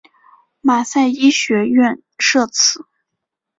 [0.61, 2.87] 马赛医学院设此。